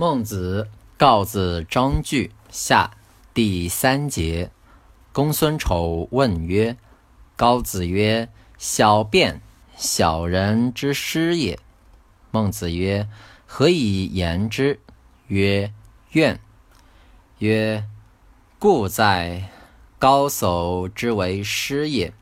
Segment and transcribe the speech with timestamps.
[0.00, 2.92] 孟子告子章句下
[3.34, 4.52] 第三节，
[5.10, 6.76] 公孙丑问曰
[7.34, 9.40] ：“高子曰：‘小便，
[9.76, 11.58] 小人之师也。’
[12.30, 13.08] 孟子曰
[13.44, 14.78] ：‘何以言之？’
[15.26, 15.72] 曰
[16.14, 16.38] ：‘怨。’
[17.40, 17.84] 曰
[18.60, 19.50] ：‘故在
[19.98, 22.12] 高叟之为师也。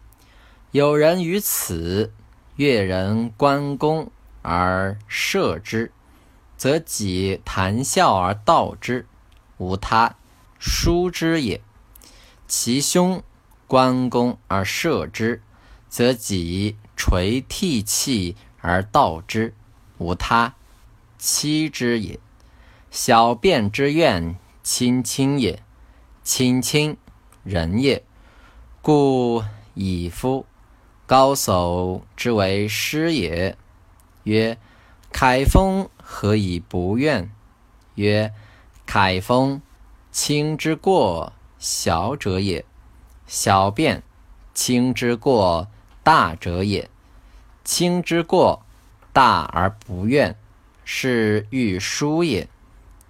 [0.70, 2.10] 有人于此，
[2.54, 5.92] 越人关公而射之。’”
[6.56, 9.06] 则己谈笑而道之，
[9.58, 10.16] 无他，
[10.58, 11.60] 疏之也。
[12.48, 13.22] 其兄
[13.66, 15.42] 关公而射之，
[15.88, 19.54] 则己垂涕泣而道之，
[19.98, 20.54] 无他，
[21.18, 22.18] 妻之也。
[22.90, 25.62] 小便之怨，亲亲也，
[26.22, 26.96] 亲亲，
[27.44, 28.02] 仁也。
[28.80, 29.44] 故
[29.74, 30.46] 以夫
[31.06, 33.56] 高叟之为师也。
[34.22, 34.56] 曰：
[35.12, 35.88] 凯风。
[36.08, 37.32] 何以不怨？
[37.96, 38.32] 曰：
[38.86, 39.60] 凯风，
[40.12, 42.64] 轻之过小者也；
[43.26, 44.04] 小便，
[44.54, 45.66] 轻之过
[46.04, 46.88] 大者也。
[47.64, 48.62] 轻之过
[49.12, 50.38] 大而不怨，
[50.84, 52.46] 是欲疏也；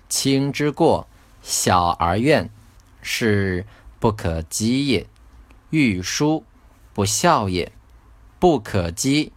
[0.08, 1.06] 轻之过
[1.42, 2.48] 小而怨，
[3.02, 3.66] 是
[4.00, 5.06] 不可积也。
[5.68, 6.44] 欲疏
[6.94, 7.70] 不孝也，
[8.38, 9.32] 不可积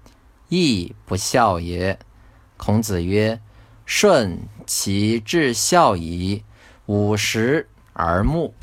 [0.47, 1.99] 亦不孝也。
[2.59, 3.39] 孔子曰。
[3.91, 6.43] 顺其至孝矣，
[6.85, 8.53] 五十而目。